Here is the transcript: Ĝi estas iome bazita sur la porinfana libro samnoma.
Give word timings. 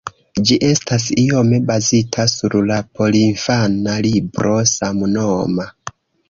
Ĝi 0.49 0.55
estas 0.67 1.03
iome 1.23 1.59
bazita 1.67 2.25
sur 2.31 2.55
la 2.71 2.79
porinfana 3.01 3.95
libro 4.07 4.57
samnoma. 4.73 5.69